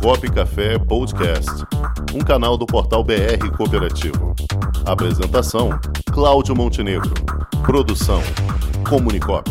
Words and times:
Comunicop 0.00 0.30
Café 0.30 0.78
Podcast, 0.78 1.50
um 2.14 2.20
canal 2.20 2.56
do 2.56 2.66
portal 2.66 3.02
BR 3.02 3.50
Cooperativo. 3.56 4.34
Apresentação: 4.84 5.70
Cláudio 6.12 6.54
Montenegro. 6.54 7.12
Produção: 7.64 8.22
Comunicop. 8.88 9.50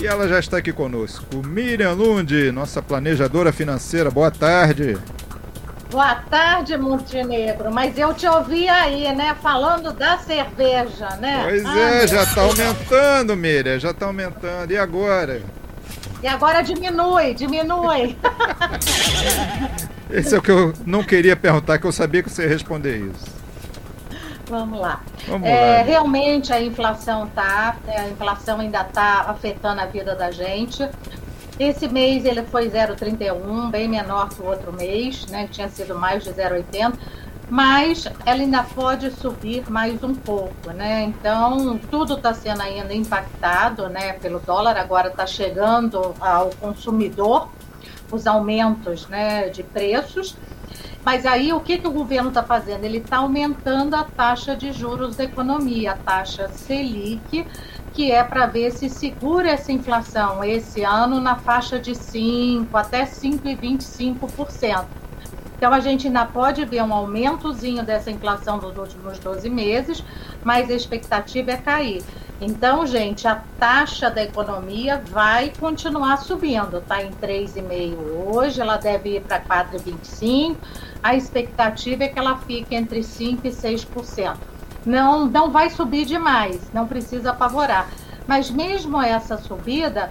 E 0.00 0.06
ela 0.06 0.28
já 0.28 0.38
está 0.38 0.58
aqui 0.58 0.72
conosco, 0.72 1.24
Miriam 1.44 1.92
Lund, 1.92 2.52
nossa 2.52 2.80
planejadora 2.80 3.52
financeira. 3.52 4.10
Boa 4.10 4.30
tarde. 4.30 4.96
Boa 5.90 6.16
tarde, 6.16 6.76
Montenegro. 6.76 7.72
Mas 7.72 7.96
eu 7.96 8.12
te 8.12 8.26
ouvi 8.26 8.68
aí, 8.68 9.10
né? 9.14 9.34
Falando 9.42 9.90
da 9.92 10.18
cerveja, 10.18 11.08
né? 11.16 11.44
Pois 11.44 11.64
ah, 11.64 11.78
é, 11.78 12.06
já 12.06 12.22
está 12.24 12.42
aumentando, 12.42 13.34
Miriam. 13.34 13.78
Já 13.78 13.90
está 13.90 14.06
aumentando. 14.06 14.70
E 14.70 14.76
agora? 14.76 15.42
E 16.22 16.26
agora 16.26 16.60
diminui, 16.62 17.32
diminui. 17.32 18.18
Esse 20.10 20.34
é 20.34 20.38
o 20.38 20.42
que 20.42 20.50
eu 20.50 20.74
não 20.84 21.02
queria 21.02 21.36
perguntar, 21.36 21.78
que 21.78 21.86
eu 21.86 21.92
sabia 21.92 22.22
que 22.22 22.30
você 22.30 22.42
ia 22.42 22.48
responder 22.48 22.98
isso. 22.98 23.38
Vamos 24.46 24.80
lá. 24.80 25.00
Vamos 25.26 25.48
é, 25.48 25.78
lá. 25.78 25.82
Realmente 25.84 26.52
a 26.52 26.60
inflação 26.60 27.26
tá, 27.28 27.76
é, 27.86 28.00
a 28.00 28.08
inflação 28.08 28.60
ainda 28.60 28.80
está 28.80 29.20
afetando 29.28 29.80
a 29.80 29.86
vida 29.86 30.14
da 30.14 30.30
gente. 30.30 30.88
Esse 31.58 31.88
mês 31.88 32.24
ele 32.24 32.44
foi 32.44 32.70
0,31, 32.70 33.68
bem 33.70 33.88
menor 33.88 34.28
que 34.28 34.40
o 34.40 34.46
outro 34.46 34.72
mês, 34.72 35.26
né? 35.26 35.48
Tinha 35.50 35.68
sido 35.68 35.98
mais 35.98 36.22
de 36.22 36.30
0,80, 36.30 36.92
mas 37.50 38.06
ela 38.24 38.40
ainda 38.40 38.62
pode 38.62 39.10
subir 39.10 39.68
mais 39.68 40.04
um 40.04 40.14
pouco, 40.14 40.70
né? 40.70 41.02
Então 41.02 41.76
tudo 41.90 42.14
está 42.14 42.32
sendo 42.32 42.62
ainda 42.62 42.94
impactado, 42.94 43.88
né? 43.88 44.12
Pelo 44.14 44.38
dólar 44.38 44.76
agora 44.76 45.08
está 45.08 45.26
chegando 45.26 46.14
ao 46.20 46.50
consumidor 46.60 47.48
os 48.12 48.26
aumentos, 48.26 49.08
né? 49.08 49.48
De 49.48 49.64
preços 49.64 50.36
mas 51.08 51.24
aí 51.24 51.54
o 51.54 51.60
que, 51.60 51.78
que 51.78 51.86
o 51.86 51.90
governo 51.90 52.28
está 52.28 52.42
fazendo? 52.42 52.84
Ele 52.84 52.98
está 52.98 53.16
aumentando 53.16 53.96
a 53.96 54.04
taxa 54.04 54.54
de 54.54 54.70
juros 54.72 55.16
da 55.16 55.24
economia, 55.24 55.92
a 55.92 55.96
taxa 55.96 56.50
Selic, 56.50 57.46
que 57.94 58.12
é 58.12 58.22
para 58.22 58.44
ver 58.44 58.70
se 58.72 58.90
segura 58.90 59.48
essa 59.48 59.72
inflação 59.72 60.44
esse 60.44 60.82
ano 60.82 61.18
na 61.18 61.34
faixa 61.34 61.78
de 61.78 61.94
5 61.94 62.76
até 62.76 63.06
5,25%. 63.06 64.84
Então 65.56 65.72
a 65.72 65.80
gente 65.80 66.08
ainda 66.08 66.26
pode 66.26 66.62
ver 66.66 66.82
um 66.82 66.92
aumentozinho 66.92 67.82
dessa 67.82 68.10
inflação 68.10 68.58
dos 68.58 68.76
últimos 68.76 69.18
12 69.18 69.48
meses, 69.48 70.04
mas 70.44 70.70
a 70.70 70.74
expectativa 70.74 71.52
é 71.52 71.56
cair. 71.56 72.04
Então, 72.38 72.86
gente, 72.86 73.26
a 73.26 73.42
taxa 73.58 74.10
da 74.10 74.22
economia 74.22 75.02
vai 75.10 75.52
continuar 75.58 76.18
subindo, 76.18 76.78
está 76.78 77.02
em 77.02 77.10
3,5 77.10 77.96
hoje, 78.26 78.60
ela 78.60 78.76
deve 78.76 79.16
ir 79.16 79.22
para 79.22 79.40
4,25 79.40 80.56
a 81.02 81.14
expectativa 81.14 82.04
é 82.04 82.08
que 82.08 82.18
ela 82.18 82.36
fique 82.38 82.74
entre 82.74 83.00
5% 83.00 83.40
e 83.44 83.50
6%. 83.50 84.36
Não, 84.84 85.26
não 85.26 85.50
vai 85.50 85.70
subir 85.70 86.04
demais, 86.04 86.70
não 86.72 86.86
precisa 86.86 87.30
apavorar. 87.30 87.88
Mas 88.26 88.50
mesmo 88.50 89.00
essa 89.00 89.36
subida, 89.36 90.10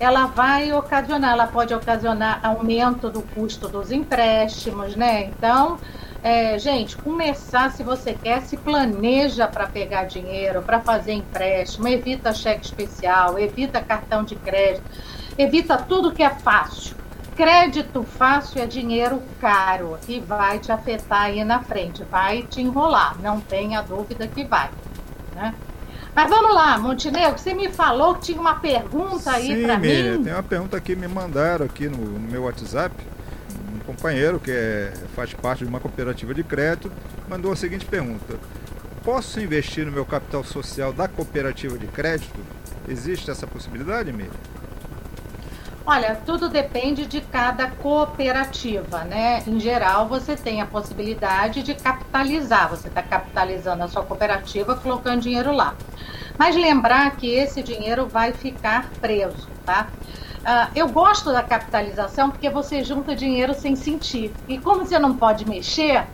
ela 0.00 0.26
vai 0.26 0.72
ocasionar, 0.72 1.32
ela 1.32 1.46
pode 1.46 1.74
ocasionar 1.74 2.40
aumento 2.42 3.10
do 3.10 3.22
custo 3.22 3.68
dos 3.68 3.90
empréstimos, 3.90 4.94
né? 4.96 5.24
Então, 5.24 5.78
é, 6.22 6.58
gente, 6.58 6.96
começar, 6.96 7.70
se 7.70 7.82
você 7.82 8.14
quer, 8.14 8.42
se 8.42 8.56
planeja 8.56 9.46
para 9.46 9.66
pegar 9.66 10.04
dinheiro, 10.04 10.62
para 10.62 10.80
fazer 10.80 11.12
empréstimo, 11.12 11.88
evita 11.88 12.32
cheque 12.32 12.64
especial, 12.64 13.38
evita 13.38 13.80
cartão 13.80 14.24
de 14.24 14.34
crédito, 14.34 14.84
evita 15.36 15.76
tudo 15.76 16.12
que 16.12 16.22
é 16.22 16.30
fácil 16.30 16.96
crédito 17.38 18.02
fácil 18.02 18.60
é 18.60 18.66
dinheiro 18.66 19.22
caro 19.40 19.96
e 20.08 20.18
vai 20.18 20.58
te 20.58 20.72
afetar 20.72 21.26
aí 21.26 21.44
na 21.44 21.62
frente, 21.62 22.02
vai 22.10 22.42
te 22.42 22.60
enrolar, 22.60 23.16
não 23.22 23.40
tenha 23.40 23.80
dúvida 23.80 24.26
que 24.26 24.42
vai. 24.42 24.68
Né? 25.36 25.54
Mas 26.12 26.28
vamos 26.28 26.52
lá, 26.52 26.76
Montenegro, 26.78 27.38
você 27.38 27.54
me 27.54 27.68
falou 27.68 28.16
que 28.16 28.22
tinha 28.22 28.40
uma 28.40 28.56
pergunta 28.56 29.30
aí 29.30 29.62
para 29.62 29.78
mim. 29.78 30.24
Tem 30.24 30.32
uma 30.32 30.42
pergunta 30.42 30.80
que 30.80 30.96
me 30.96 31.06
mandaram 31.06 31.64
aqui 31.64 31.88
no, 31.88 31.96
no 31.96 32.28
meu 32.28 32.42
WhatsApp. 32.42 32.92
Um 33.72 33.78
companheiro 33.86 34.40
que 34.40 34.50
é, 34.50 34.92
faz 35.14 35.32
parte 35.32 35.62
de 35.62 35.70
uma 35.70 35.78
cooperativa 35.78 36.34
de 36.34 36.42
crédito 36.42 36.90
mandou 37.28 37.52
a 37.52 37.56
seguinte 37.56 37.86
pergunta: 37.86 38.36
Posso 39.04 39.38
investir 39.38 39.86
no 39.86 39.92
meu 39.92 40.04
capital 40.04 40.42
social 40.42 40.92
da 40.92 41.06
cooperativa 41.06 41.78
de 41.78 41.86
crédito? 41.86 42.40
Existe 42.88 43.30
essa 43.30 43.46
possibilidade, 43.46 44.12
Miriam? 44.12 44.32
Olha, 45.90 46.16
tudo 46.16 46.50
depende 46.50 47.06
de 47.06 47.22
cada 47.22 47.70
cooperativa, 47.70 49.04
né? 49.04 49.42
Em 49.46 49.58
geral, 49.58 50.06
você 50.06 50.36
tem 50.36 50.60
a 50.60 50.66
possibilidade 50.66 51.62
de 51.62 51.74
capitalizar. 51.74 52.68
Você 52.68 52.88
está 52.88 53.02
capitalizando 53.02 53.82
a 53.82 53.88
sua 53.88 54.02
cooperativa, 54.02 54.76
colocando 54.76 55.22
dinheiro 55.22 55.50
lá. 55.50 55.74
Mas 56.36 56.54
lembrar 56.54 57.16
que 57.16 57.34
esse 57.34 57.62
dinheiro 57.62 58.06
vai 58.06 58.34
ficar 58.34 58.90
preso, 59.00 59.48
tá? 59.64 59.88
Uh, 60.40 60.70
eu 60.74 60.88
gosto 60.90 61.32
da 61.32 61.42
capitalização 61.42 62.30
porque 62.30 62.50
você 62.50 62.84
junta 62.84 63.16
dinheiro 63.16 63.54
sem 63.54 63.74
sentir. 63.74 64.30
E 64.46 64.58
como 64.58 64.84
você 64.84 64.98
não 64.98 65.16
pode 65.16 65.48
mexer, 65.48 66.06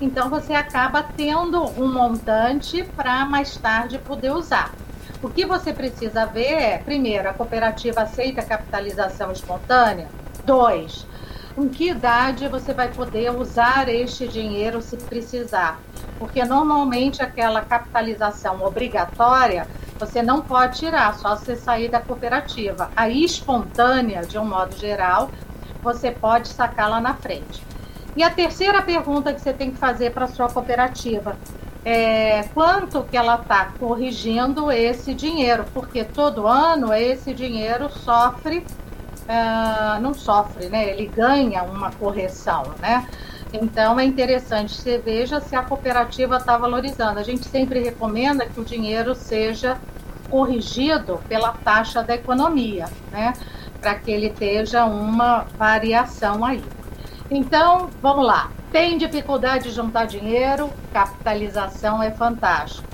então 0.00 0.28
você 0.28 0.54
acaba 0.54 1.04
tendo 1.04 1.62
um 1.80 1.86
montante 1.86 2.82
para 2.96 3.24
mais 3.24 3.56
tarde 3.56 3.96
poder 3.96 4.32
usar. 4.32 4.74
O 5.22 5.28
que 5.28 5.44
você 5.44 5.70
precisa 5.70 6.24
ver 6.24 6.54
é, 6.54 6.78
primeiro, 6.78 7.28
a 7.28 7.34
cooperativa 7.34 8.00
aceita 8.00 8.40
capitalização 8.40 9.30
espontânea? 9.30 10.08
Dois, 10.46 11.06
em 11.58 11.68
que 11.68 11.90
idade 11.90 12.48
você 12.48 12.72
vai 12.72 12.88
poder 12.88 13.30
usar 13.30 13.86
este 13.90 14.26
dinheiro 14.26 14.80
se 14.80 14.96
precisar? 14.96 15.78
Porque 16.18 16.42
normalmente 16.42 17.22
aquela 17.22 17.60
capitalização 17.60 18.62
obrigatória 18.64 19.66
você 19.98 20.22
não 20.22 20.40
pode 20.40 20.78
tirar, 20.78 21.14
só 21.18 21.36
você 21.36 21.54
sair 21.54 21.90
da 21.90 22.00
cooperativa. 22.00 22.90
A 22.96 23.10
espontânea, 23.10 24.22
de 24.22 24.38
um 24.38 24.46
modo 24.46 24.74
geral, 24.74 25.30
você 25.82 26.10
pode 26.10 26.48
sacar 26.48 26.88
lá 26.88 26.98
na 26.98 27.12
frente. 27.12 27.62
E 28.16 28.22
a 28.22 28.30
terceira 28.30 28.80
pergunta 28.80 29.34
que 29.34 29.40
você 29.42 29.52
tem 29.52 29.70
que 29.70 29.76
fazer 29.76 30.12
para 30.12 30.26
sua 30.28 30.48
cooperativa: 30.48 31.36
é, 31.84 32.42
quanto 32.54 33.02
que 33.04 33.16
ela 33.16 33.36
está 33.36 33.72
corrigindo 33.78 34.70
esse 34.70 35.14
dinheiro, 35.14 35.64
porque 35.72 36.04
todo 36.04 36.46
ano 36.46 36.92
esse 36.92 37.32
dinheiro 37.32 37.88
sofre, 37.90 38.58
uh, 38.58 40.00
não 40.00 40.12
sofre, 40.12 40.68
né? 40.68 40.90
Ele 40.90 41.06
ganha 41.06 41.62
uma 41.62 41.90
correção, 41.92 42.64
né? 42.80 43.06
Então 43.52 43.98
é 43.98 44.04
interessante 44.04 44.74
você 44.74 44.98
veja 44.98 45.40
se 45.40 45.56
a 45.56 45.62
cooperativa 45.62 46.36
está 46.36 46.56
valorizando. 46.56 47.18
A 47.18 47.22
gente 47.22 47.48
sempre 47.48 47.80
recomenda 47.80 48.46
que 48.46 48.60
o 48.60 48.64
dinheiro 48.64 49.14
seja 49.14 49.78
corrigido 50.28 51.20
pela 51.28 51.52
taxa 51.52 52.02
da 52.02 52.14
economia, 52.14 52.86
né? 53.10 53.32
Para 53.80 53.94
que 53.94 54.10
ele 54.10 54.26
esteja 54.26 54.84
uma 54.84 55.46
variação 55.58 56.44
aí. 56.44 56.62
Então, 57.30 57.88
vamos 58.02 58.26
lá. 58.26 58.50
Tem 58.72 58.96
dificuldade 58.96 59.64
de 59.64 59.70
juntar 59.70 60.04
dinheiro, 60.04 60.70
capitalização 60.92 62.00
é 62.00 62.12
fantástico. 62.12 62.86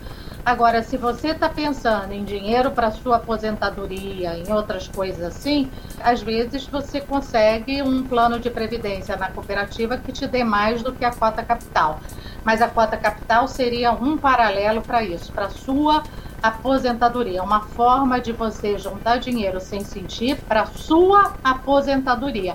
Agora, 0.43 0.83
se 0.83 0.97
você 0.97 1.29
está 1.29 1.51
pensando 1.51 2.13
em 2.13 2.25
dinheiro 2.25 2.71
para 2.71 2.91
sua 2.91 3.17
aposentadoria, 3.17 4.39
em 4.39 4.51
outras 4.51 4.89
coisas 4.89 5.23
assim, 5.23 5.71
às 6.01 6.23
vezes 6.23 6.67
você 6.67 6.99
consegue 6.99 7.83
um 7.83 8.05
plano 8.05 8.41
de 8.41 8.49
previdência 8.49 9.19
na 9.19 9.29
cooperativa 9.29 9.99
que 9.99 10.13
te 10.13 10.27
dê 10.27 10.43
mais 10.43 10.83
do 10.83 10.95
que 10.95 11.05
a 11.05 11.13
cota 11.13 11.43
capital. 11.43 12.01
Mas 12.43 12.63
a 12.63 12.69
cota 12.69 12.97
capital 12.97 13.47
seria 13.47 13.93
um 13.93 14.17
paralelo 14.17 14.81
para 14.81 15.03
isso, 15.03 15.31
para 15.31 15.51
sua 15.51 16.03
aposentadoria, 16.43 17.43
uma 17.43 17.61
forma 17.61 18.19
de 18.19 18.33
você 18.33 18.79
juntar 18.79 19.19
dinheiro 19.19 19.61
sem 19.61 19.81
sentir 19.81 20.37
para 20.43 20.65
sua 20.65 21.35
aposentadoria. 21.45 22.55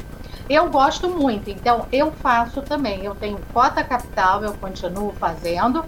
Eu 0.51 0.69
gosto 0.69 1.07
muito, 1.07 1.49
então 1.49 1.87
eu 1.93 2.11
faço 2.11 2.61
também. 2.61 3.05
Eu 3.05 3.15
tenho 3.15 3.39
cota 3.53 3.81
capital, 3.85 4.43
eu 4.43 4.53
continuo 4.55 5.13
fazendo, 5.13 5.85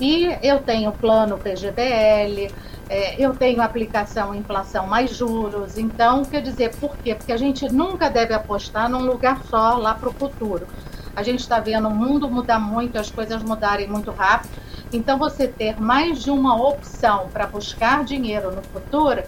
e 0.00 0.34
eu 0.42 0.60
tenho 0.60 0.90
plano 0.92 1.36
PGBL, 1.36 2.50
é, 2.88 3.22
eu 3.22 3.36
tenho 3.36 3.60
aplicação 3.60 4.34
inflação 4.34 4.86
mais 4.86 5.14
juros. 5.14 5.76
Então, 5.76 6.24
quer 6.24 6.40
dizer, 6.40 6.74
por 6.76 6.96
quê? 6.96 7.14
Porque 7.14 7.32
a 7.32 7.36
gente 7.36 7.70
nunca 7.70 8.08
deve 8.08 8.32
apostar 8.32 8.88
num 8.88 9.02
lugar 9.02 9.42
só 9.44 9.76
lá 9.76 9.92
para 9.92 10.08
o 10.08 10.12
futuro. 10.14 10.66
A 11.14 11.22
gente 11.22 11.40
está 11.40 11.60
vendo 11.60 11.88
o 11.88 11.94
mundo 11.94 12.30
mudar 12.30 12.58
muito, 12.58 12.98
as 12.98 13.10
coisas 13.10 13.42
mudarem 13.42 13.88
muito 13.88 14.10
rápido. 14.10 14.54
Então, 14.90 15.18
você 15.18 15.46
ter 15.46 15.78
mais 15.78 16.24
de 16.24 16.30
uma 16.30 16.56
opção 16.56 17.28
para 17.30 17.46
buscar 17.46 18.04
dinheiro 18.04 18.52
no 18.52 18.62
futuro 18.62 19.22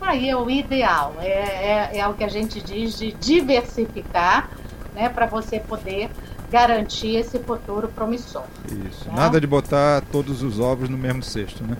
aí 0.00 0.28
é 0.28 0.36
o 0.36 0.48
ideal, 0.50 1.14
é, 1.20 1.90
é, 1.92 1.98
é 1.98 2.08
o 2.08 2.14
que 2.14 2.24
a 2.24 2.28
gente 2.28 2.60
diz 2.60 2.98
de 2.98 3.12
diversificar, 3.12 4.50
né, 4.94 5.08
para 5.08 5.26
você 5.26 5.60
poder 5.60 6.10
garantir 6.50 7.16
esse 7.16 7.38
futuro 7.38 7.88
promissor. 7.88 8.44
Isso. 8.66 9.08
Né? 9.08 9.14
Nada 9.14 9.40
de 9.40 9.46
botar 9.46 10.02
todos 10.12 10.42
os 10.42 10.60
ovos 10.60 10.88
no 10.88 10.96
mesmo 10.96 11.22
cesto, 11.22 11.64
né? 11.64 11.76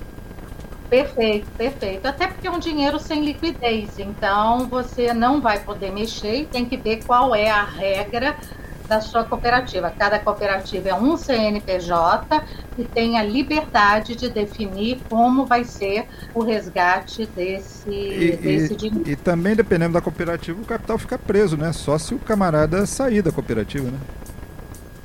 Perfeito, 0.89 1.51
perfeito. 1.57 2.07
Até 2.07 2.29
porque 2.29 2.47
é 2.47 2.51
um 2.51 2.61
dinheiro 2.61 2.99
sem 2.99 3.25
liquidez, 3.25 3.99
então 3.99 4.69
você 4.69 5.12
não 5.12 5.41
vai 5.41 5.59
poder 5.61 5.91
mexer 5.91 6.43
e 6.43 6.47
tem 6.47 6.65
que 6.65 6.77
ver 6.77 7.05
qual 7.05 7.35
é 7.35 7.51
a 7.51 7.65
regra 7.65 8.37
da 8.87 9.00
sua 9.00 9.25
cooperativa. 9.25 9.93
Cada 9.97 10.19
cooperativa 10.19 10.88
é 10.88 10.94
um 10.94 11.17
CNPJ 11.17 12.43
e 12.79 12.85
tem 12.85 13.19
a 13.19 13.23
liberdade 13.23 14.15
de 14.15 14.29
definir 14.29 15.00
como 15.09 15.44
vai 15.44 15.65
ser 15.65 16.06
o 16.35 16.43
resgate 16.43 17.27
desse, 17.27 17.91
e, 17.91 18.37
desse 18.37 18.73
e, 18.73 18.77
dinheiro. 18.77 19.11
E 19.11 19.17
também, 19.17 19.55
dependendo 19.55 19.94
da 19.94 20.00
cooperativa, 20.00 20.61
o 20.61 20.65
capital 20.65 20.99
fica 20.99 21.19
preso, 21.19 21.56
né? 21.56 21.73
Só 21.73 21.99
se 21.99 22.15
o 22.15 22.19
camarada 22.19 22.87
sair 22.87 23.23
da 23.23 23.33
cooperativa, 23.33 23.91
né? 23.91 23.99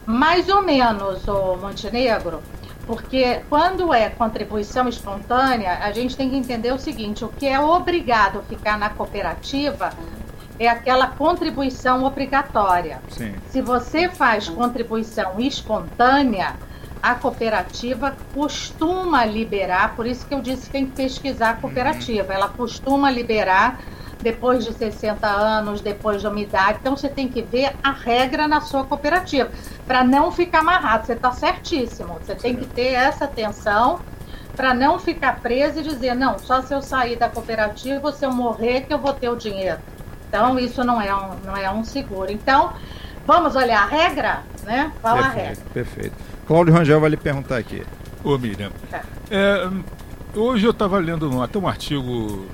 Mais 0.06 0.50
ou 0.50 0.62
menos, 0.62 1.28
o 1.28 1.56
Montenegro. 1.57 2.42
Porque 2.86 3.42
quando 3.48 3.94
é 3.94 4.10
contribuição 4.10 4.88
espontânea, 4.89 5.80
a 5.83 5.92
gente 5.92 6.18
tem 6.18 6.30
que 6.30 6.36
entender 6.36 6.74
o 6.74 6.80
seguinte: 6.80 7.24
o 7.24 7.30
que 7.30 7.48
é 7.48 7.60
obrigado 7.60 8.39
a 8.39 8.42
ficar 8.42 8.78
na 8.78 8.89
cooperativa 8.89 9.92
é 10.59 10.68
aquela 10.68 11.07
contribuição 11.07 12.03
obrigatória. 12.03 13.01
Sim. 13.09 13.33
Se 13.50 13.62
você 13.62 14.09
faz 14.09 14.48
contribuição 14.50 15.39
espontânea, 15.39 16.56
a 17.01 17.15
cooperativa 17.15 18.15
costuma 18.33 19.25
liberar, 19.25 19.95
por 19.95 20.06
isso 20.06 20.25
que 20.25 20.33
eu 20.33 20.42
disse 20.42 20.68
que 20.68 20.71
tem 20.71 20.86
que 20.86 20.92
pesquisar 20.92 21.51
a 21.51 21.53
cooperativa, 21.56 22.33
ela 22.33 22.48
costuma 22.50 23.09
liberar 23.09 23.80
depois 24.21 24.63
de 24.63 24.74
60 24.74 25.27
anos, 25.27 25.81
depois 25.81 26.21
de 26.21 26.27
uma 26.27 26.39
idade. 26.39 26.77
Então 26.80 26.95
você 26.95 27.09
tem 27.09 27.27
que 27.27 27.42
ver 27.42 27.74
a 27.83 27.92
regra 27.92 28.47
na 28.47 28.62
sua 28.62 28.83
cooperativa, 28.83 29.50
para 29.88 30.04
não 30.04 30.31
ficar 30.31 30.59
amarrado. 30.59 31.07
Você 31.07 31.13
está 31.13 31.31
certíssimo. 31.31 32.19
Você 32.21 32.36
tem 32.36 32.56
que 32.56 32.65
ter 32.68 32.94
essa 32.94 33.25
atenção 33.25 34.00
para 34.56 34.74
não 34.74 35.00
ficar 35.00 35.39
preso 35.39 35.80
e 35.80 35.83
dizer, 35.83 36.13
não, 36.13 36.38
só 36.38 36.62
se 36.62 36.74
eu 36.74 36.81
sair 36.81 37.15
da 37.15 37.30
cooperativa, 37.30 38.12
se 38.12 38.25
eu 38.25 38.31
morrer, 38.31 38.81
que 38.81 38.94
eu 38.94 39.00
vou 39.00 39.13
ter 39.13 39.30
o 39.30 39.36
dinheiro. 39.36 39.80
Então, 40.31 40.57
isso 40.57 40.81
não 40.86 41.01
é 41.01 41.13
um, 41.13 41.36
não 41.45 41.57
é 41.57 41.69
um 41.69 41.83
seguro. 41.83 42.31
Então, 42.31 42.72
vamos 43.28 43.54
olhar 43.54 43.83
a 43.83 43.86
regra, 43.86 44.44
né? 44.63 44.89
Qual 45.01 45.16
perfeito, 45.16 45.38
a 45.38 45.42
regra? 45.42 45.63
Perfeito. 45.74 46.16
Cláudio 46.48 46.74
Rangel 46.74 47.01
vai 47.01 47.10
lhe 47.10 47.18
perguntar 47.18 47.57
aqui. 47.57 47.83
Ô, 48.24 48.38
Miriam, 48.38 48.72
é. 48.94 49.01
É, 49.30 49.69
hoje 50.33 50.66
eu 50.66 50.72
estava 50.72 51.00
lendo 51.00 51.42
até 51.42 51.60
um 51.60 51.68
artigo 51.68 52.48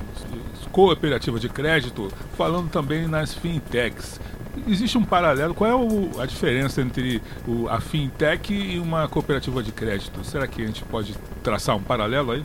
cooperativa 0.71 1.39
de 1.39 1.47
crédito, 1.50 2.12
falando 2.35 2.71
também 2.71 3.07
nas 3.07 3.35
fintechs. 3.35 4.19
Existe 4.68 4.97
um 4.97 5.03
paralelo, 5.03 5.53
qual 5.53 5.69
é 5.69 5.75
o, 5.75 6.19
a 6.19 6.25
diferença 6.25 6.81
entre 6.81 7.21
o, 7.47 7.69
a 7.69 7.79
fintech 7.79 8.51
e 8.51 8.79
uma 8.79 9.07
cooperativa 9.07 9.62
de 9.62 9.71
crédito? 9.71 10.24
Será 10.24 10.47
que 10.47 10.63
a 10.63 10.65
gente 10.65 10.83
pode 10.83 11.13
traçar 11.44 11.75
um 11.75 11.83
paralelo 11.83 12.31
aí? 12.31 12.44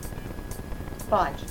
Pode. 1.09 1.43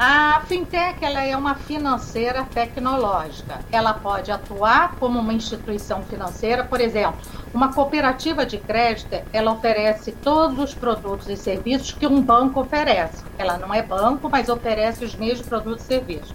A 0.00 0.42
fintech 0.46 1.04
ela 1.04 1.24
é 1.24 1.36
uma 1.36 1.56
financeira 1.56 2.44
tecnológica. 2.44 3.58
Ela 3.72 3.92
pode 3.92 4.30
atuar 4.30 4.94
como 4.94 5.18
uma 5.18 5.34
instituição 5.34 6.04
financeira, 6.04 6.62
por 6.62 6.80
exemplo, 6.80 7.20
uma 7.52 7.72
cooperativa 7.72 8.46
de 8.46 8.58
crédito, 8.58 9.20
ela 9.32 9.50
oferece 9.50 10.12
todos 10.12 10.56
os 10.60 10.72
produtos 10.72 11.28
e 11.28 11.36
serviços 11.36 11.90
que 11.90 12.06
um 12.06 12.22
banco 12.22 12.60
oferece. 12.60 13.24
Ela 13.36 13.58
não 13.58 13.74
é 13.74 13.82
banco, 13.82 14.30
mas 14.30 14.48
oferece 14.48 15.04
os 15.04 15.16
mesmos 15.16 15.48
produtos 15.48 15.82
e 15.82 15.88
serviços. 15.88 16.32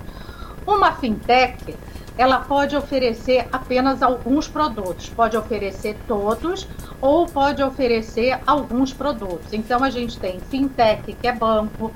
Uma 0.67 0.91
fintech, 0.91 1.73
ela 2.17 2.39
pode 2.39 2.75
oferecer 2.75 3.47
apenas 3.49 4.03
alguns 4.03 4.45
produtos, 4.45 5.07
pode 5.07 5.37
oferecer 5.37 5.97
todos 6.05 6.67
ou 6.99 7.27
pode 7.27 7.63
oferecer 7.63 8.37
alguns 8.45 8.91
produtos. 8.91 9.53
Então 9.53 9.81
a 9.81 9.89
gente 9.89 10.19
tem 10.19 10.41
fintech, 10.41 11.13
que 11.13 11.27
é 11.27 11.31
banco, 11.31 11.93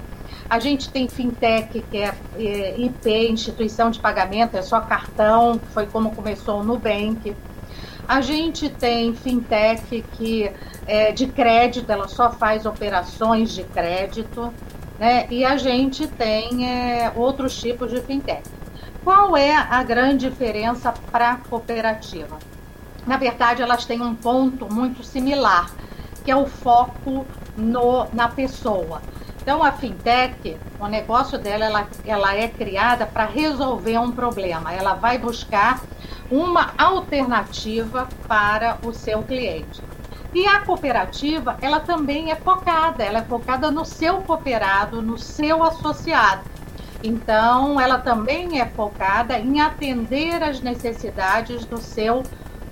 a 0.50 0.60
gente 0.60 0.90
tem 0.90 1.08
fintech, 1.08 1.82
que 1.92 1.98
é, 1.98 2.14
é 2.38 2.80
IP, 2.80 3.10
instituição 3.30 3.92
de 3.92 4.00
pagamento, 4.00 4.56
é 4.56 4.62
só 4.62 4.80
cartão, 4.80 5.60
foi 5.74 5.86
como 5.86 6.16
começou 6.16 6.62
o 6.62 6.64
Nubank. 6.64 7.36
A 8.08 8.22
gente 8.22 8.70
tem 8.70 9.14
fintech 9.14 10.02
que 10.14 10.50
é 10.86 11.12
de 11.12 11.28
crédito, 11.28 11.90
ela 11.90 12.08
só 12.08 12.32
faz 12.32 12.66
operações 12.66 13.54
de 13.54 13.64
crédito, 13.64 14.54
né? 14.98 15.28
E 15.30 15.44
a 15.44 15.58
gente 15.58 16.08
tem 16.08 16.70
é, 16.70 17.12
outros 17.16 17.60
tipos 17.60 17.92
de 17.92 18.02
fintech. 18.02 18.44
Qual 19.04 19.36
é 19.36 19.56
a 19.56 19.84
grande 19.84 20.30
diferença 20.30 20.94
para 21.12 21.32
a 21.32 21.36
cooperativa? 21.38 22.40
Na 23.06 23.18
verdade, 23.18 23.62
elas 23.62 23.86
têm 23.86 24.02
um 24.02 24.16
ponto 24.16 24.72
muito 24.74 25.04
similar, 25.04 25.72
que 26.26 26.32
é 26.32 26.36
o 26.36 26.46
foco 26.46 27.26
no, 27.56 28.08
na 28.14 28.28
pessoa. 28.28 29.02
Então, 29.48 29.64
a 29.64 29.72
fintech, 29.72 30.58
o 30.78 30.88
negócio 30.88 31.40
dela, 31.40 31.64
ela, 31.64 31.88
ela 32.06 32.36
é 32.36 32.50
criada 32.50 33.06
para 33.06 33.24
resolver 33.24 33.98
um 33.98 34.12
problema. 34.12 34.74
Ela 34.74 34.94
vai 34.94 35.18
buscar 35.18 35.82
uma 36.30 36.74
alternativa 36.78 38.10
para 38.28 38.78
o 38.84 38.92
seu 38.92 39.24
cliente. 39.24 39.82
E 40.34 40.46
a 40.46 40.60
cooperativa, 40.66 41.56
ela 41.62 41.80
também 41.80 42.30
é 42.30 42.36
focada, 42.36 43.06
ela 43.06 43.20
é 43.20 43.24
focada 43.24 43.72
no 43.72 43.86
seu 43.86 44.18
cooperado, 44.18 45.02
no 45.02 45.18
seu 45.18 45.64
associado. 45.64 46.44
Então, 47.02 47.80
ela 47.80 48.00
também 48.00 48.60
é 48.60 48.66
focada 48.66 49.40
em 49.40 49.62
atender 49.62 50.44
as 50.44 50.60
necessidades 50.60 51.64
do 51.64 51.78
seu 51.78 52.22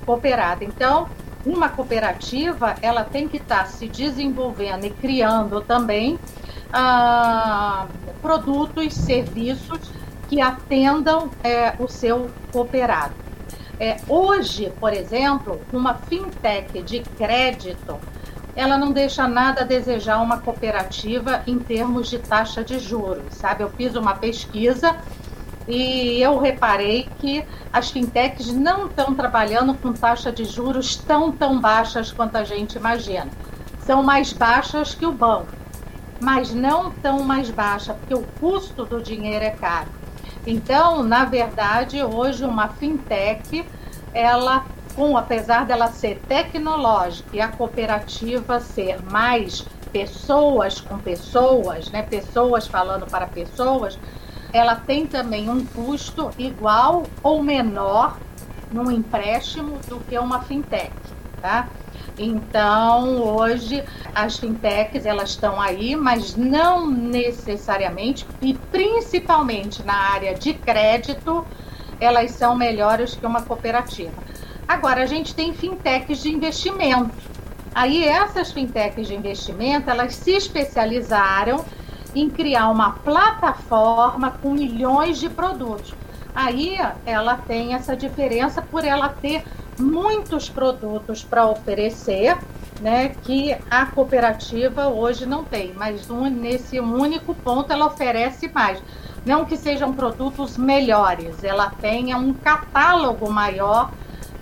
cooperado. 0.05 0.65
Então, 0.65 1.07
uma 1.45 1.69
cooperativa, 1.69 2.75
ela 2.81 3.05
tem 3.05 3.29
que 3.29 3.37
estar 3.37 3.59
tá 3.59 3.65
se 3.65 3.87
desenvolvendo 3.87 4.83
e 4.83 4.89
criando 4.89 5.61
também 5.61 6.19
ah, 6.71 7.87
produtos, 8.21 8.93
serviços 8.93 9.79
que 10.27 10.41
atendam 10.41 11.29
é, 11.43 11.75
o 11.79 11.87
seu 11.87 12.29
cooperado. 12.51 13.13
É, 13.79 13.97
hoje, 14.07 14.71
por 14.79 14.93
exemplo, 14.93 15.61
uma 15.71 15.95
fintech 15.95 16.81
de 16.81 17.01
crédito, 17.01 17.99
ela 18.55 18.77
não 18.77 18.91
deixa 18.91 19.27
nada 19.27 19.61
a 19.61 19.65
desejar 19.65 20.21
uma 20.21 20.39
cooperativa 20.39 21.43
em 21.45 21.59
termos 21.59 22.09
de 22.09 22.19
taxa 22.19 22.63
de 22.63 22.79
juros, 22.79 23.25
sabe? 23.31 23.63
Eu 23.63 23.69
fiz 23.69 23.95
uma 23.95 24.15
pesquisa 24.15 24.95
e 25.67 26.21
eu 26.21 26.39
reparei 26.39 27.09
que 27.19 27.43
as 27.73 27.91
fintechs 27.91 28.53
não 28.53 28.87
estão 28.87 29.13
trabalhando 29.13 29.73
com 29.73 29.91
taxa 29.91 30.31
de 30.31 30.45
juros 30.45 30.95
tão 30.95 31.31
tão 31.31 31.59
baixas 31.59 32.13
quanto 32.13 32.37
a 32.37 32.45
gente 32.45 32.77
imagina. 32.77 33.27
São 33.79 34.01
mais 34.01 34.31
baixas 34.31 34.95
que 34.95 35.05
o 35.05 35.11
banco 35.11 35.64
mas 36.25 36.51
não 36.51 36.89
tão 36.89 37.19
mais 37.19 37.51
baixa, 37.51 37.93
porque 37.93 38.15
o 38.15 38.23
custo 38.39 38.83
do 38.83 38.99
dinheiro 38.99 39.45
é 39.45 39.51
caro. 39.51 39.89
Então, 40.47 41.03
na 41.03 41.23
verdade, 41.23 42.01
hoje 42.03 42.43
uma 42.43 42.67
fintech, 42.67 43.63
ela, 44.11 44.65
com 44.95 45.15
apesar 45.15 45.67
dela 45.67 45.87
ser 45.89 46.19
tecnológica 46.27 47.29
e 47.31 47.39
a 47.39 47.47
cooperativa 47.47 48.59
ser 48.59 49.03
mais 49.03 49.67
pessoas 49.93 50.81
com 50.81 50.97
pessoas, 50.97 51.91
né, 51.91 52.01
pessoas 52.01 52.65
falando 52.65 53.05
para 53.05 53.27
pessoas, 53.27 53.99
ela 54.51 54.75
tem 54.75 55.05
também 55.05 55.47
um 55.47 55.63
custo 55.63 56.31
igual 56.39 57.03
ou 57.21 57.43
menor 57.43 58.17
num 58.71 58.89
empréstimo 58.89 59.77
do 59.87 59.99
que 59.99 60.17
uma 60.17 60.41
fintech, 60.41 60.91
tá? 61.39 61.67
Então, 62.17 63.21
hoje 63.21 63.83
as 64.13 64.37
fintechs 64.37 65.05
elas 65.05 65.31
estão 65.31 65.59
aí, 65.59 65.95
mas 65.95 66.35
não 66.35 66.89
necessariamente 66.89 68.25
e 68.41 68.53
principalmente 68.53 69.83
na 69.83 69.95
área 69.95 70.33
de 70.33 70.53
crédito, 70.53 71.45
elas 71.99 72.31
são 72.31 72.55
melhores 72.55 73.15
que 73.15 73.25
uma 73.25 73.41
cooperativa. 73.41 74.13
Agora, 74.67 75.03
a 75.03 75.05
gente 75.05 75.35
tem 75.35 75.53
fintechs 75.53 76.21
de 76.21 76.29
investimento. 76.29 77.11
Aí 77.73 78.05
essas 78.05 78.51
fintechs 78.51 79.07
de 79.07 79.15
investimento, 79.15 79.89
elas 79.89 80.15
se 80.15 80.31
especializaram 80.31 81.63
em 82.15 82.29
criar 82.29 82.69
uma 82.69 82.91
plataforma 82.91 84.31
com 84.31 84.53
milhões 84.53 85.19
de 85.19 85.29
produtos. 85.29 85.93
Aí 86.33 86.77
ela 87.05 87.35
tem 87.35 87.73
essa 87.73 87.95
diferença 87.95 88.61
por 88.61 88.85
ela 88.85 89.09
ter 89.09 89.43
muitos 89.79 90.49
produtos 90.49 91.23
para 91.23 91.47
oferecer, 91.47 92.37
né, 92.81 93.09
que 93.23 93.55
a 93.69 93.85
cooperativa 93.85 94.87
hoje 94.87 95.25
não 95.25 95.43
tem, 95.43 95.73
mas 95.73 96.09
um, 96.09 96.29
nesse 96.29 96.79
único 96.79 97.33
ponto 97.33 97.71
ela 97.71 97.85
oferece 97.85 98.49
mais. 98.53 98.81
Não 99.25 99.43
que 99.45 99.57
sejam 99.57 99.93
produtos 99.93 100.57
melhores, 100.57 101.43
ela 101.43 101.69
tenha 101.69 102.17
um 102.17 102.33
catálogo 102.33 103.31
maior 103.31 103.91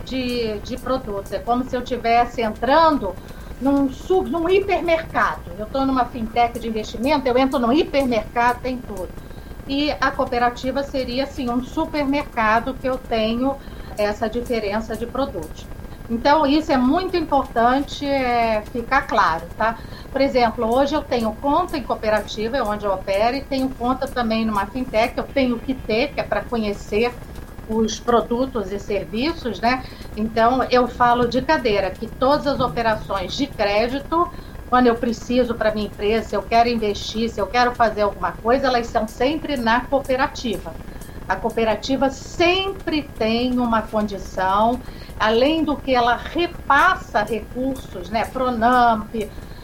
de, 0.04 0.60
de 0.60 0.78
produtos. 0.78 1.32
É 1.32 1.40
como 1.40 1.64
se 1.64 1.76
eu 1.76 1.82
estivesse 1.82 2.42
entrando 2.42 3.16
num, 3.62 3.90
sub, 3.90 4.30
num 4.30 4.50
hipermercado. 4.50 5.52
Eu 5.58 5.66
estou 5.66 5.86
numa 5.86 6.06
fintech 6.06 6.60
de 6.60 6.68
investimento, 6.68 7.28
eu 7.28 7.38
entro 7.38 7.60
num 7.60 7.72
hipermercado, 7.72 8.60
tem 8.62 8.78
tudo. 8.78 9.10
E 9.68 9.92
a 9.92 10.12
cooperativa 10.12 10.84
seria 10.84 11.24
assim 11.24 11.50
um 11.50 11.64
supermercado 11.64 12.74
que 12.74 12.88
eu 12.88 12.98
tenho 12.98 13.56
essa 13.98 14.30
diferença 14.30 14.96
de 14.96 15.06
produtos. 15.06 15.66
Então, 16.10 16.46
isso 16.46 16.72
é 16.72 16.78
muito 16.78 17.16
importante 17.16 18.06
é, 18.06 18.62
ficar 18.72 19.04
claro, 19.04 19.44
tá? 19.58 19.78
Por 20.12 20.20
exemplo, 20.20 20.72
hoje 20.72 20.94
eu 20.94 21.02
tenho 21.02 21.32
conta 21.42 21.78
em 21.78 21.84
cooperativa, 21.84 22.58
é 22.58 22.62
onde 22.62 22.86
eu 22.86 22.92
opero, 22.92 23.38
e 23.38 23.42
tenho 23.42 23.70
conta 23.70 24.08
também 24.08 24.46
numa 24.46 24.66
fintech, 24.66 25.18
eu 25.18 25.24
tenho 25.24 25.58
que 25.58 25.74
ter, 25.74 26.10
que 26.14 26.20
é 26.20 26.24
para 26.24 26.42
conhecer 26.42 27.14
os 27.70 28.00
produtos 28.00 28.72
e 28.72 28.80
serviços, 28.80 29.62
né? 29.62 29.84
Então, 30.16 30.64
eu 30.70 30.88
falo 30.88 31.28
de 31.28 31.42
cadeira, 31.42 31.90
que 31.90 32.08
todas 32.08 32.46
as 32.46 32.60
operações 32.60 33.34
de 33.36 33.48
crédito, 33.48 34.30
quando 34.70 34.88
eu 34.88 34.96
preciso 34.96 35.56
para 35.56 35.74
minha 35.74 35.88
empresa, 35.88 36.30
se 36.30 36.36
eu 36.36 36.44
quero 36.44 36.68
investir, 36.68 37.30
se 37.30 37.40
eu 37.40 37.48
quero 37.48 37.74
fazer 37.74 38.02
alguma 38.02 38.34
coisa, 38.34 38.68
elas 38.68 38.88
são 38.88 39.08
sempre 39.08 39.56
na 39.56 39.86
cooperativa. 39.86 40.74
A 41.34 41.36
cooperativa 41.36 42.12
sempre 42.12 43.10
tem 43.18 43.58
uma 43.58 43.82
condição, 43.82 44.80
além 45.20 45.64
do 45.64 45.76
que 45.76 45.96
ela 45.96 46.16
repassa 46.16 47.24
recursos, 47.24 48.12
né, 48.12 48.24
Pronamp, 48.26 49.10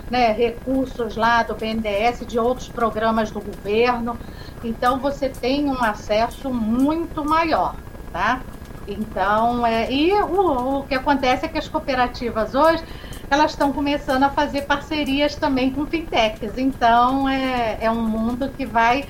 né, 0.09 0.31
recursos 0.31 1.15
lá 1.15 1.43
do 1.43 1.53
BNDES, 1.53 2.25
de 2.25 2.39
outros 2.39 2.67
programas 2.69 3.29
do 3.29 3.39
governo. 3.39 4.17
Então 4.63 4.97
você 4.97 5.29
tem 5.29 5.69
um 5.69 5.83
acesso 5.83 6.51
muito 6.51 7.23
maior, 7.23 7.75
tá? 8.11 8.41
Então, 8.87 9.63
é, 9.63 9.91
e 9.91 10.11
o, 10.11 10.79
o 10.79 10.83
que 10.85 10.95
acontece 10.95 11.45
é 11.45 11.49
que 11.49 11.59
as 11.59 11.67
cooperativas 11.67 12.55
hoje 12.55 12.83
elas 13.29 13.51
estão 13.51 13.71
começando 13.71 14.23
a 14.23 14.29
fazer 14.31 14.63
parcerias 14.63 15.35
também 15.35 15.69
com 15.69 15.85
fintechs. 15.85 16.57
Então, 16.57 17.29
é, 17.29 17.77
é 17.79 17.91
um 17.91 18.01
mundo 18.01 18.49
que 18.57 18.65
vai 18.65 19.05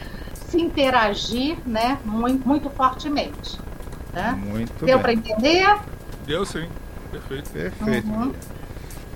se 0.49 0.61
interagir 0.61 1.57
né, 1.65 1.97
muito, 2.03 2.47
muito 2.47 2.69
fortemente. 2.69 3.59
Né? 4.13 4.31
Muito 4.43 4.85
Deu 4.85 4.99
para 4.99 5.13
entender? 5.13 5.77
Deu 6.25 6.45
sim. 6.45 6.67
Perfeito. 7.11 7.49
Perfeito. 7.49 8.07
Uhum. 8.07 8.33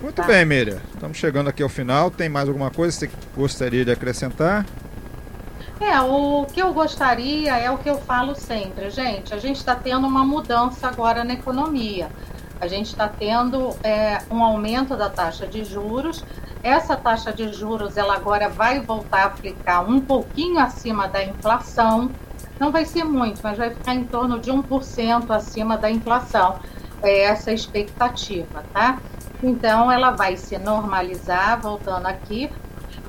Muito 0.01 0.15
tá. 0.15 0.23
bem, 0.23 0.45
Miriam. 0.45 0.79
Estamos 0.93 1.17
chegando 1.17 1.49
aqui 1.49 1.63
ao 1.63 1.69
final. 1.69 2.11
Tem 2.11 2.27
mais 2.27 2.47
alguma 2.47 2.69
coisa 2.69 3.07
que 3.07 3.13
você 3.13 3.19
gostaria 3.35 3.85
de 3.85 3.91
acrescentar? 3.91 4.65
É, 5.79 5.99
o 6.01 6.45
que 6.45 6.61
eu 6.61 6.73
gostaria 6.73 7.57
é 7.57 7.69
o 7.69 7.77
que 7.77 7.89
eu 7.89 7.97
falo 7.99 8.35
sempre, 8.35 8.89
gente. 8.89 9.33
A 9.33 9.37
gente 9.37 9.57
está 9.57 9.75
tendo 9.75 10.07
uma 10.07 10.25
mudança 10.25 10.87
agora 10.87 11.23
na 11.23 11.33
economia. 11.33 12.09
A 12.59 12.67
gente 12.67 12.87
está 12.87 13.07
tendo 13.07 13.75
é, 13.83 14.21
um 14.31 14.41
aumento 14.41 14.95
da 14.95 15.09
taxa 15.09 15.45
de 15.45 15.65
juros 15.65 16.23
essa 16.63 16.96
taxa 16.96 17.34
de 17.34 17.51
juros 17.51 17.98
ela 17.98 18.15
agora 18.15 18.48
vai 18.48 18.79
voltar 18.79 19.24
a 19.24 19.25
aplicar 19.25 19.82
um 19.82 20.00
pouquinho 20.00 20.60
acima 20.60 21.10
da 21.10 21.22
inflação. 21.22 22.10
Não 22.58 22.72
vai 22.72 22.86
ser 22.86 23.03
muito, 23.03 23.41
mas 23.43 23.58
vai 23.58 23.70
ficar 23.70 23.93
em 23.93 24.05
torno 24.05 24.39
de 24.39 24.50
1% 24.50 25.29
acima 25.29 25.77
da 25.77 25.91
inflação. 25.91 26.58
É 27.01 27.24
essa 27.24 27.51
a 27.51 27.53
expectativa, 27.53 28.63
tá? 28.72 28.98
Então 29.43 29.91
ela 29.91 30.12
vai 30.12 30.38
se 30.38 30.58
normalizar, 30.58 31.60
voltando 31.60 32.05
aqui. 32.05 32.50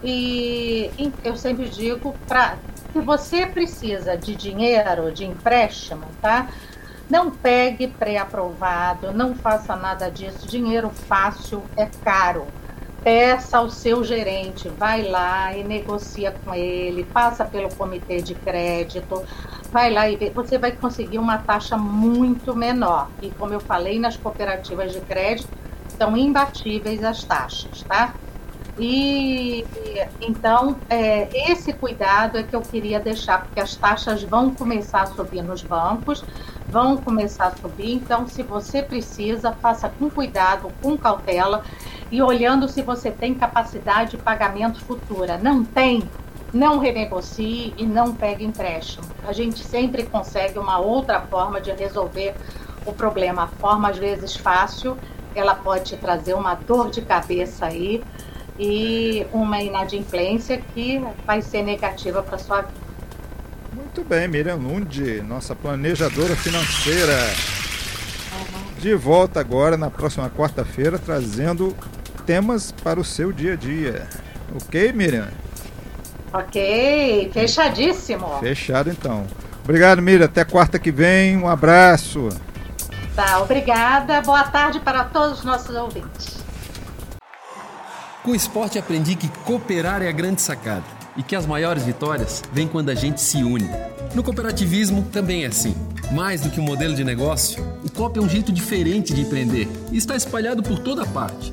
E 0.03 0.91
eu 1.23 1.37
sempre 1.37 1.69
digo 1.69 2.13
para 2.27 2.57
se 2.93 3.01
você 3.01 3.47
precisa 3.47 4.17
de 4.17 4.35
dinheiro, 4.35 5.13
de 5.13 5.25
empréstimo, 5.25 6.07
tá? 6.21 6.49
Não 7.09 7.31
pegue 7.31 7.87
pré-aprovado, 7.87 9.13
não 9.13 9.37
faça 9.37 9.77
nada 9.77 10.11
disso. 10.11 10.49
Dinheiro 10.49 10.91
fácil 10.91 11.63
é 11.77 11.87
caro 12.05 12.47
peça 13.05 13.59
ao 13.59 13.69
seu 13.69 14.03
gerente, 14.03 14.67
vai 14.71 15.03
lá 15.03 15.55
e 15.55 15.63
negocia 15.63 16.35
com 16.43 16.55
ele, 16.55 17.05
passa 17.05 17.45
pelo 17.45 17.69
comitê 17.75 18.23
de 18.23 18.35
crédito, 18.35 19.23
vai 19.71 19.93
lá 19.93 20.09
e 20.09 20.17
vê, 20.17 20.31
você 20.31 20.57
vai 20.57 20.73
conseguir 20.73 21.19
uma 21.19 21.37
taxa 21.37 21.77
muito 21.77 22.57
menor. 22.57 23.09
E 23.21 23.29
como 23.31 23.53
eu 23.53 23.61
falei, 23.61 23.99
nas 23.99 24.17
cooperativas 24.17 24.93
de 24.93 25.01
crédito 25.03 25.51
são 25.99 26.17
imbatíveis 26.17 27.05
as 27.05 27.23
taxas, 27.23 27.83
tá? 27.83 28.15
E 28.79 29.65
então 30.21 30.77
é, 30.89 31.29
esse 31.51 31.73
cuidado 31.75 32.39
é 32.39 32.43
que 32.43 32.57
eu 32.57 32.63
queria 32.63 32.99
deixar, 32.99 33.43
porque 33.43 33.61
as 33.61 33.77
taxas 33.77 34.23
vão 34.25 34.51
começar 34.51 35.03
a 35.03 35.07
subir 35.07 35.43
nos 35.43 35.63
bancos, 35.63 36.25
vão 36.69 36.97
começar 36.97 37.49
a 37.49 37.57
subir. 37.57 37.93
Então, 37.93 38.27
se 38.27 38.43
você 38.43 38.83
precisa, 38.83 39.53
faça 39.53 39.89
com 39.89 40.11
cuidado, 40.11 40.73
com 40.83 40.97
cautela 40.97 41.63
e 42.15 42.23
olhando 42.23 42.69
se 42.69 42.81
você 42.81 43.11
tem 43.11 43.35
capacidade 43.35 44.13
de 44.13 44.19
pagamento 44.19 44.81
futura. 44.85 45.37
Não 45.37 45.65
tem, 45.65 46.09
não 46.53 46.79
renegocie 46.79 47.75
e 47.77 47.85
não 47.85 48.15
pegue 48.15 48.45
empréstimo. 48.45 49.05
A 49.27 49.33
gente 49.33 49.65
sempre 49.65 50.05
consegue 50.05 50.57
uma 50.57 50.79
outra 50.79 51.21
forma 51.23 51.61
de 51.61 51.73
resolver 51.73 52.37
o 52.87 52.93
problema. 52.93 53.43
A 53.43 53.47
forma, 53.49 53.89
às 53.89 53.99
vezes, 53.99 54.37
fácil, 54.37 54.97
ela 55.35 55.57
pode 55.57 55.87
te 55.87 55.97
trazer 55.97 56.35
uma 56.35 56.55
dor 56.55 56.89
de 56.89 57.03
cabeça 57.03 57.67
aí 57.67 58.01
e 58.57 59.27
uma 59.33 59.61
inadimplência 59.61 60.63
que 60.73 61.05
vai 61.27 61.43
ser 61.43 61.65
negativa 61.65 62.23
para 62.23 62.39
sua 62.39 62.61
vida. 62.61 62.85
Muito 63.73 64.05
bem, 64.05 64.29
Miriam 64.29 64.55
Lund, 64.55 65.21
nossa 65.23 65.57
planejadora 65.57 66.37
financeira. 66.37 67.19
De 68.79 68.95
volta 68.95 69.41
agora 69.41 69.77
na 69.77 69.91
próxima 69.91 70.31
quarta-feira, 70.31 70.97
trazendo 70.97 71.75
temas 72.25 72.73
para 72.73 73.01
o 73.01 73.05
seu 73.05 73.33
dia 73.33 73.53
a 73.53 73.57
dia. 73.57 74.09
Ok, 74.55 74.93
Miriam? 74.93 75.29
Ok, 76.33 77.31
fechadíssimo. 77.33 78.39
Fechado 78.41 78.91
então. 78.91 79.25
Obrigado, 79.63 80.03
Miriam. 80.03 80.27
Até 80.27 80.45
quarta 80.45 80.79
que 80.79 80.91
vem. 80.91 81.37
Um 81.37 81.49
abraço. 81.49 82.29
Tá, 83.15 83.41
obrigada. 83.41 84.21
Boa 84.23 84.45
tarde 84.45 84.81
para 84.81 85.05
todos 85.05 85.39
os 85.39 85.45
nossos 85.45 85.75
ouvintes. 85.75 86.43
Com 88.23 88.31
o 88.31 88.35
esporte 88.35 88.79
aprendi 88.79 89.15
que 89.15 89.29
cooperar 89.29 90.03
é 90.03 90.09
a 90.09 90.13
grande 90.13 90.41
sacada 90.41 90.85
e 91.17 91.23
que 91.23 91.37
as 91.37 91.47
maiores 91.47 91.85
vitórias 91.85 92.43
vêm 92.53 92.67
quando 92.67 92.89
a 92.89 92.95
gente 92.95 93.21
se 93.21 93.43
une. 93.45 93.71
No 94.15 94.23
cooperativismo 94.23 95.03
também 95.13 95.45
é 95.45 95.47
assim. 95.47 95.75
Mais 96.11 96.41
do 96.41 96.51
que 96.51 96.59
um 96.59 96.65
modelo 96.65 96.95
de 96.95 97.05
negócio, 97.05 97.63
o 97.85 97.91
COP 97.91 98.19
é 98.19 98.23
um 98.23 98.29
jeito 98.29 98.51
diferente 98.51 99.15
de 99.15 99.23
empreender 99.23 99.69
e 99.93 99.97
está 99.97 100.17
espalhado 100.17 100.63
por 100.63 100.79
toda 100.79 101.07
parte 101.07 101.53